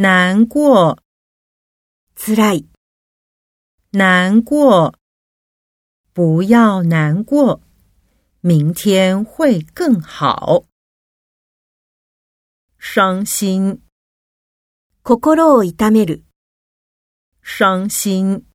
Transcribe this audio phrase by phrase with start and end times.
[0.00, 0.97] 难过，
[2.15, 2.67] つらい、
[3.91, 4.95] 难过，
[6.13, 7.61] 不要难过，
[8.39, 10.65] 明天会更好。
[12.77, 13.81] 伤心，
[15.03, 16.23] 心を痛める、
[17.41, 18.45] 伤心。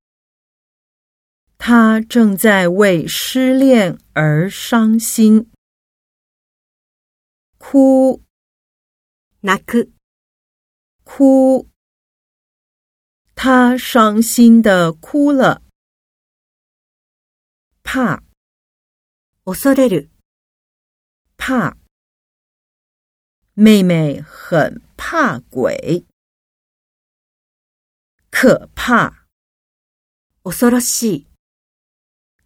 [1.59, 5.51] 他正在为失恋而伤心。
[7.59, 8.23] 哭，
[9.43, 9.93] 泣く、
[11.06, 11.70] 哭。
[13.36, 15.62] 他伤心的哭了。
[17.84, 18.24] 怕，
[19.44, 20.10] 恐れる、
[21.38, 21.76] 怕。
[23.54, 26.06] 妹妹很怕鬼。
[28.30, 29.26] 可怕，
[30.44, 31.28] 恐ろしい、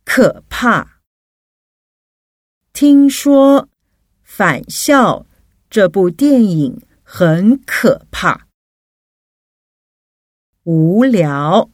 [0.03, 1.01] 可怕。
[2.73, 3.67] 听说《
[4.23, 5.19] 返校》
[5.69, 8.47] 这部电影很可怕。
[10.69, 11.69] 无聊，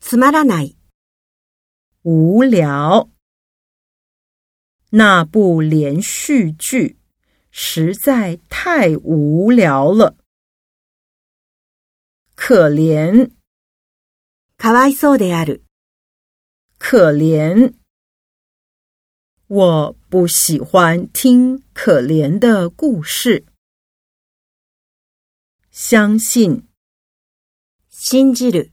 [0.00, 0.76] つまらない、
[2.02, 3.10] 无聊。
[4.90, 6.98] 那部连续剧
[7.50, 10.16] 实在太无聊了。
[12.36, 13.32] 可怜，
[14.56, 15.64] かわいそうである、
[16.78, 17.74] 可怜。
[19.46, 23.44] 我不喜欢听可怜的故事。
[25.70, 26.67] 相信，
[27.88, 28.72] 信じる、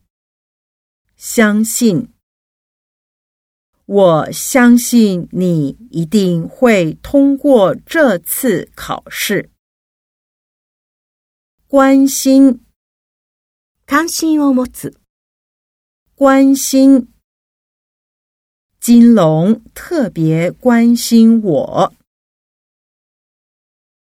[1.16, 2.10] 相信。
[3.86, 9.52] 我相信你一定会通过这次考试。
[11.68, 12.62] 关心，
[13.86, 15.00] 関心を持つ、
[16.16, 17.08] 关心。
[18.80, 21.94] 金龙特别关心我。